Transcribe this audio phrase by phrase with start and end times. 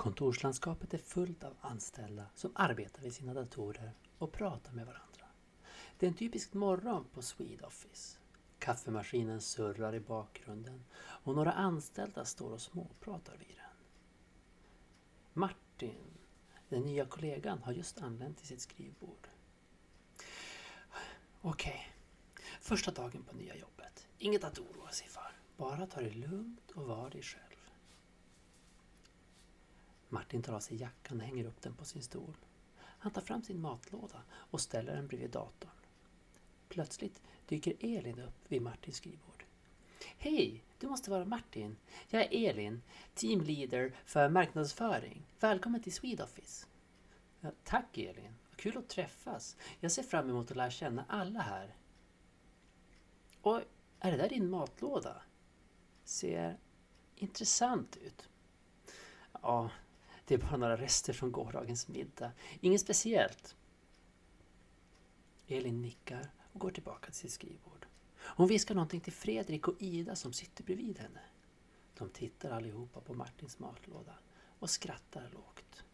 [0.00, 5.24] Kontorslandskapet är fullt av anställda som arbetar vid sina datorer och pratar med varandra.
[5.98, 8.18] Det är en typisk morgon på Swedoffice.
[8.58, 13.76] Kaffemaskinen surrar i bakgrunden och några anställda står och småpratar vid den.
[15.32, 16.18] Martin,
[16.68, 19.28] den nya kollegan, har just anlänt till sitt skrivbord.
[21.40, 21.92] Okej,
[22.60, 24.06] första dagen på nya jobbet.
[24.18, 25.32] Inget att oroa sig för.
[25.56, 27.49] Bara ta det lugnt och var dig själv.
[30.10, 32.36] Martin tar av sig jackan och hänger upp den på sin stol.
[32.76, 35.70] Han tar fram sin matlåda och ställer den bredvid datorn.
[36.68, 39.44] Plötsligt dyker Elin upp vid Martins skrivbord.
[40.18, 41.76] Hej, du måste vara Martin.
[42.08, 42.82] Jag är Elin,
[43.14, 45.26] teamleader för marknadsföring.
[45.40, 46.66] Välkommen till Swedoffice.
[47.40, 49.56] Ja, tack Elin, vad kul att träffas.
[49.80, 51.74] Jag ser fram emot att lära känna alla här.
[53.42, 53.64] Oj,
[54.00, 55.22] är det där din matlåda?
[56.04, 56.58] Ser
[57.16, 58.28] intressant ut.
[59.42, 59.70] Ja,
[60.30, 62.32] det är bara några rester från gårdagens middag.
[62.60, 63.56] Inget speciellt.
[65.46, 67.86] Elin nickar och går tillbaka till sitt skrivbord.
[68.16, 71.20] Hon viskar någonting till Fredrik och Ida som sitter bredvid henne.
[71.98, 74.14] De tittar allihopa på Martins matlåda
[74.58, 75.84] och skrattar lågt.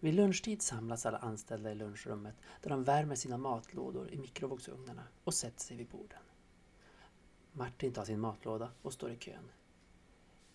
[0.00, 5.34] Vid lunchtid samlas alla anställda i lunchrummet där de värmer sina matlådor i mikrovågsugnarna och
[5.34, 6.22] sätter sig vid borden.
[7.52, 9.50] Martin tar sin matlåda och står i kön.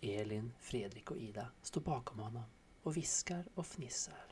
[0.01, 2.43] Elin, Fredrik och Ida står bakom honom
[2.83, 4.25] och viskar och fnissar.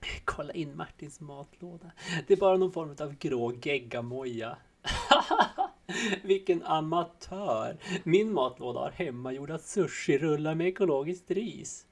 [0.24, 1.92] Kolla in Martins matlåda.
[2.26, 4.58] Det är bara någon form av grå geggamoja.
[6.22, 7.78] Vilken amatör!
[8.04, 11.86] Min matlåda har hemmagjorda sushirullar med ekologiskt ris.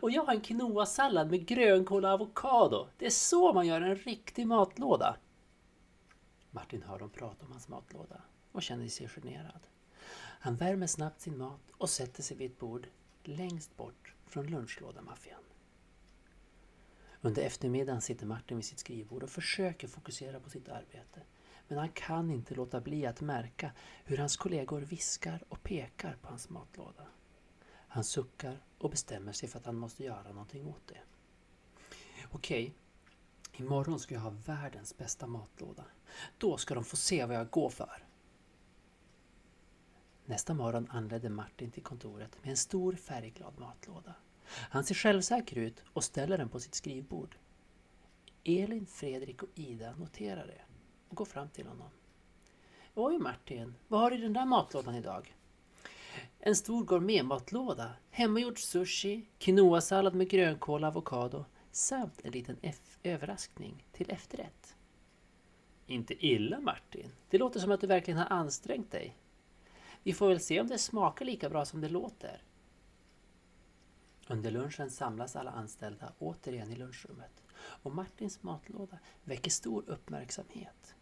[0.00, 2.88] Och jag har en quinoa-sallad med grönkål och avokado.
[2.98, 5.16] Det är så man gör en riktig matlåda.
[6.50, 8.20] Martin hör dem prata om hans matlåda
[8.52, 9.60] och känner sig generad.
[10.44, 12.88] Han värmer snabbt sin mat och sätter sig vid ett bord
[13.22, 15.40] längst bort från lunchlådamaffian.
[17.20, 21.22] Under eftermiddagen sitter Martin vid sitt skrivbord och försöker fokusera på sitt arbete.
[21.68, 23.72] Men han kan inte låta bli att märka
[24.04, 27.06] hur hans kollegor viskar och pekar på hans matlåda.
[27.68, 31.00] Han suckar och bestämmer sig för att han måste göra någonting åt det.
[32.30, 32.74] Okej,
[33.52, 35.84] imorgon ska jag ha världens bästa matlåda.
[36.38, 38.04] Då ska de få se vad jag går för.
[40.26, 44.14] Nästa morgon anlände Martin till kontoret med en stor färgglad matlåda.
[44.46, 47.36] Han ser självsäker ut och ställer den på sitt skrivbord.
[48.44, 50.60] Elin, Fredrik och Ida noterar det
[51.08, 51.88] och går fram till honom.
[52.94, 55.34] Oj Martin, vad har du i den där matlådan idag?
[56.38, 62.56] En stor gourmetmatlåda, hemmagjord sushi, quinoa-sallad med grönkål och avokado samt en liten
[63.02, 64.76] överraskning till efterrätt.
[65.86, 69.16] Inte illa Martin, det låter som att du verkligen har ansträngt dig.
[70.04, 72.42] Vi får väl se om det smakar lika bra som det låter.
[74.28, 80.94] Under lunchen samlas alla anställda återigen i lunchrummet och Martins matlåda väcker stor uppmärksamhet.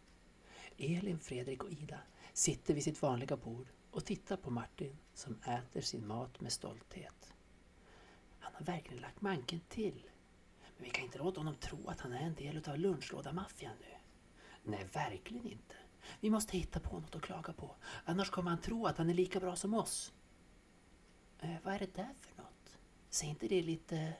[0.77, 1.99] Elin, Fredrik och Ida
[2.33, 7.33] sitter vid sitt vanliga bord och tittar på Martin som äter sin mat med stolthet.
[8.39, 10.03] Han har verkligen lagt manken till.
[10.77, 13.97] Men vi kan inte låta honom tro att han är en del av lunchlådamaffian nu.
[14.63, 15.75] Nej, verkligen inte.
[16.19, 17.75] Vi måste hitta på något att klaga på.
[18.05, 20.13] Annars kommer han tro att han är lika bra som oss.
[21.39, 22.77] Eh, vad är det där för något?
[23.09, 24.13] Ser inte det lite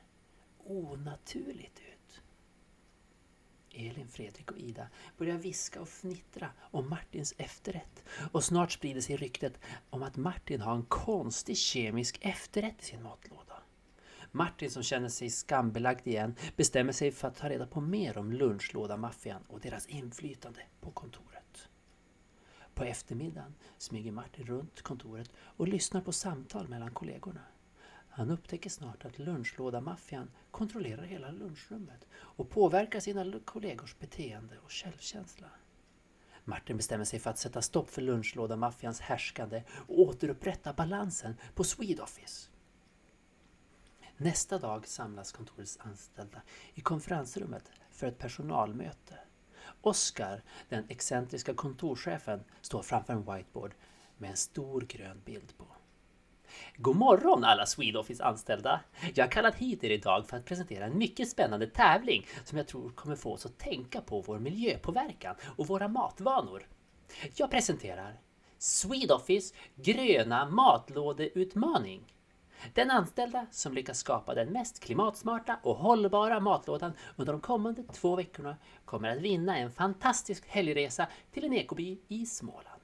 [0.66, 2.21] onaturligt ut?
[3.73, 9.17] Elin, Fredrik och Ida börjar viska och fnittra om Martins efterrätt och snart sprider sig
[9.17, 9.53] ryktet
[9.89, 13.63] om att Martin har en konstig kemisk efterrätt i sin matlåda.
[14.31, 18.33] Martin som känner sig skambelagd igen bestämmer sig för att ta reda på mer om
[18.33, 21.42] lunchlådamaffian och deras inflytande på kontoret.
[22.75, 27.41] På eftermiddagen smyger Martin runt kontoret och lyssnar på samtal mellan kollegorna.
[28.09, 35.47] Han upptäcker snart att lunchlådamaffian kontrollerar hela lunchrummet och påverkar sina kollegors beteende och självkänsla.
[36.45, 42.50] Martin bestämmer sig för att sätta stopp för lunchlådamaffians härskande och återupprätta balansen på Swedoffice.
[44.18, 46.42] Nästa dag samlas kontorets anställda
[46.74, 49.19] i konferensrummet för ett personalmöte.
[49.81, 53.73] Oskar, den excentriska kontorschefen, står framför en whiteboard
[54.17, 55.65] med en stor grön bild på.
[56.77, 58.81] God morgon alla Swedoffice anställda!
[59.13, 62.67] Jag har kallat hit er idag för att presentera en mycket spännande tävling som jag
[62.67, 66.67] tror kommer få oss att tänka på vår miljöpåverkan och våra matvanor.
[67.35, 68.19] Jag presenterar
[68.57, 72.13] Swedoffice gröna matlådeutmaning.
[72.74, 78.15] Den anställda som lyckas skapa den mest klimatsmarta och hållbara matlådan under de kommande två
[78.15, 82.81] veckorna kommer att vinna en fantastisk helgresa till en ekoby i Småland.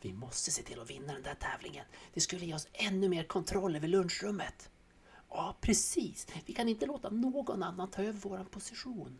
[0.00, 1.84] Vi måste se till att vinna den där tävlingen.
[2.14, 4.70] Det skulle ge oss ännu mer kontroll över lunchrummet.
[5.28, 6.26] Ja, precis.
[6.46, 9.18] Vi kan inte låta någon annan ta över vår position.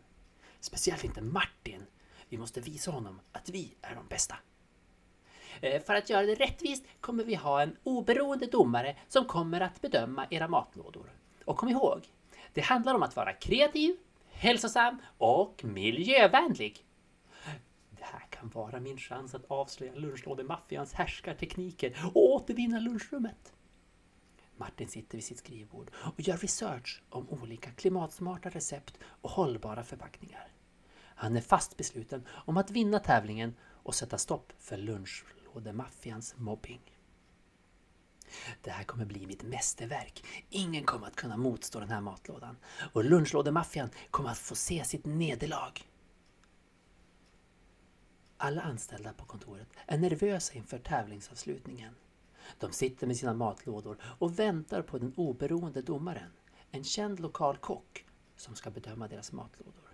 [0.59, 1.85] Speciellt inte Martin.
[2.29, 4.35] Vi måste visa honom att vi är de bästa.
[5.61, 9.81] Eh, för att göra det rättvist kommer vi ha en oberoende domare som kommer att
[9.81, 11.11] bedöma era matlådor.
[11.45, 12.07] Och kom ihåg,
[12.53, 13.95] det handlar om att vara kreativ,
[14.31, 16.85] hälsosam och miljövänlig.
[17.89, 23.53] Det här kan vara min chans att avslöja lunchlådemaffians härskartekniker och återvinna lunchrummet.
[24.57, 30.47] Martin sitter vid sitt skrivbord och gör research om olika klimatsmarta recept och hållbara förpackningar.
[31.21, 34.77] Han är fast besluten om att vinna tävlingen och sätta stopp för
[35.51, 36.81] lunchlådemaffians mobbing.
[38.61, 40.23] Det här kommer bli mitt mästerverk.
[40.49, 42.57] Ingen kommer att kunna motstå den här matlådan.
[42.93, 45.71] Och lunchlådemaffian kommer att få se sitt nederlag.
[48.37, 51.95] Alla anställda på kontoret är nervösa inför tävlingsavslutningen.
[52.59, 56.31] De sitter med sina matlådor och väntar på den oberoende domaren,
[56.71, 58.05] en känd lokal kock
[58.35, 59.91] som ska bedöma deras matlådor.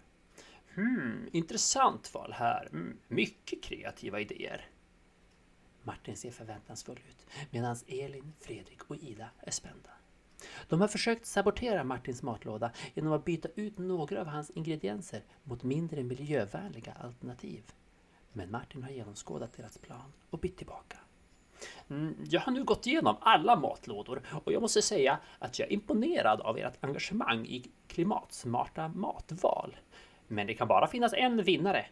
[0.76, 2.70] Hmm, intressant val här.
[2.72, 4.70] Mm, mycket kreativa idéer.
[5.88, 9.90] Martin ser förväntansfull ut medan Elin, Fredrik och Ida är spända.
[10.70, 15.64] De har försökt sabotera Martins matlåda genom att byta ut några av hans ingredienser mot
[15.64, 17.64] mindre miljövänliga alternativ.
[18.34, 20.98] Men Martin har genomskådat deras plan och bytt tillbaka.
[21.90, 25.74] Mm, jag har nu gått igenom alla matlådor och jag måste säga att jag är
[25.74, 29.78] imponerad av ert engagemang i klimatsmarta matval.
[30.28, 31.86] Men det kan bara finnas en vinnare.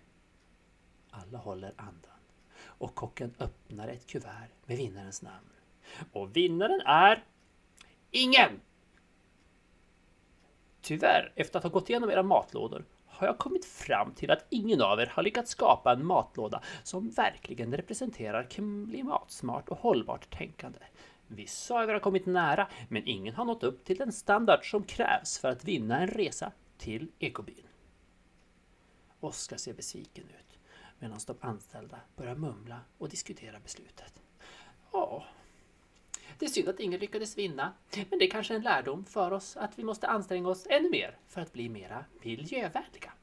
[1.10, 2.15] Alla håller andan
[2.78, 5.50] och kocken öppnar ett kuvert med vinnarens namn.
[6.12, 7.24] Och vinnaren är
[8.12, 8.62] ingen!
[10.82, 14.82] Tyvärr, efter att ha gått igenom era matlådor har jag kommit fram till att ingen
[14.82, 20.80] av er har lyckats skapa en matlåda som verkligen representerar klimatsmart och hållbart tänkande.
[21.28, 24.84] Vissa av er har kommit nära, men ingen har nått upp till den standard som
[24.84, 27.68] krävs för att vinna en resa till ekobyn.
[29.20, 30.55] Oskar ser besviken ut
[31.00, 34.22] medan de anställda börjar mumla och diskutera beslutet.
[34.92, 35.26] Ja,
[36.40, 37.74] det är synd att ingen lyckades vinna,
[38.10, 41.18] men det är kanske en lärdom för oss att vi måste anstränga oss ännu mer
[41.28, 43.14] för att bli mera miljövänliga.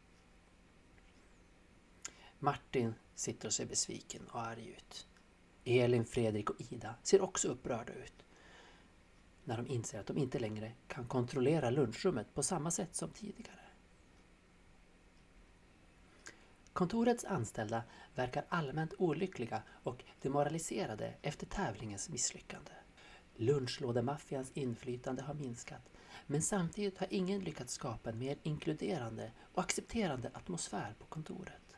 [2.39, 5.07] Martin sitter och ser besviken och arg ut.
[5.65, 8.25] Elin, Fredrik och Ida ser också upprörda ut
[9.45, 13.62] när de inser att de inte längre kan kontrollera lunchrummet på samma sätt som tidigare.
[16.73, 17.83] Kontorets anställda
[18.15, 22.71] verkar allmänt olyckliga och demoraliserade efter tävlingens misslyckande.
[23.37, 25.91] Lunchlådemaffians inflytande har minskat,
[26.27, 31.77] men samtidigt har ingen lyckats skapa en mer inkluderande och accepterande atmosfär på kontoret.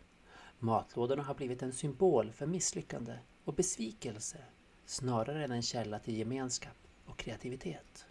[0.58, 4.38] Matlådorna har blivit en symbol för misslyckande och besvikelse
[4.86, 6.76] snarare än en källa till gemenskap
[7.06, 8.06] och kreativitet.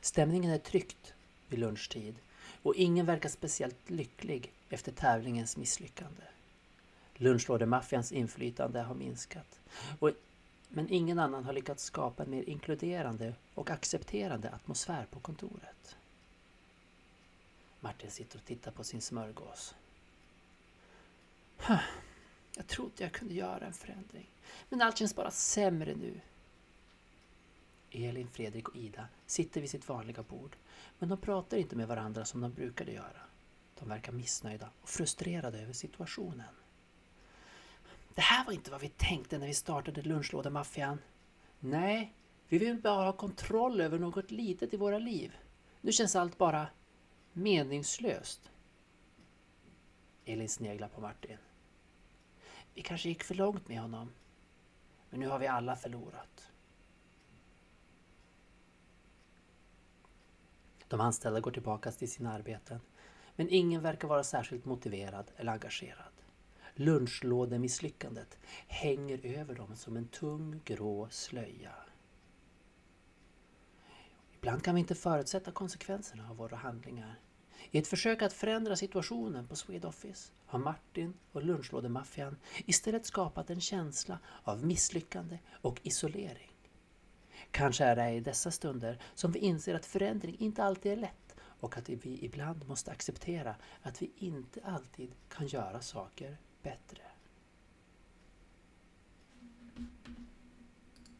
[0.00, 1.14] Stämningen är tryckt
[1.48, 2.14] vid lunchtid
[2.62, 6.22] och ingen verkar speciellt lycklig efter tävlingens misslyckande.
[7.14, 9.60] Lunchlådemaffians inflytande har minskat.
[9.98, 10.10] Och,
[10.68, 15.96] men ingen annan har lyckats skapa en mer inkluderande och accepterande atmosfär på kontoret.
[17.80, 19.74] Martin sitter och tittar på sin smörgås.
[22.56, 24.30] Jag trodde jag kunde göra en förändring,
[24.68, 26.20] men allt känns bara sämre nu.
[27.90, 30.56] Elin, Fredrik och Ida sitter vid sitt vanliga bord,
[30.98, 33.22] men de pratar inte med varandra som de brukade göra.
[33.82, 36.54] De verkar missnöjda och frustrerade över situationen.
[38.14, 40.98] Det här var inte vad vi tänkte när vi startade lunchlådemaffian.
[41.60, 42.14] Nej,
[42.48, 45.36] vi vill bara ha kontroll över något litet i våra liv.
[45.80, 46.66] Nu känns allt bara
[47.32, 48.50] meningslöst.
[50.24, 51.38] Elin sneglar på Martin.
[52.74, 54.12] Vi kanske gick för långt med honom.
[55.10, 56.52] Men nu har vi alla förlorat.
[60.88, 62.80] De anställda går tillbaka till sina arbeten.
[63.36, 66.12] Men ingen verkar vara särskilt motiverad eller engagerad.
[66.74, 71.74] Lunchlådemisslyckandet hänger över dem som en tung grå slöja.
[74.32, 77.20] Ibland kan vi inte förutsätta konsekvenserna av våra handlingar.
[77.70, 82.36] I ett försök att förändra situationen på Swedoffice har Martin och lunchlådemaffian
[82.66, 86.50] istället skapat en känsla av misslyckande och isolering.
[87.50, 91.21] Kanske är det i dessa stunder som vi inser att förändring inte alltid är lätt
[91.62, 97.02] och att vi ibland måste acceptera att vi inte alltid kan göra saker bättre.